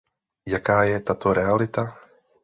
Jaká 0.47 0.83
je 0.83 0.99
tato 0.99 1.33
realita? 1.33 1.97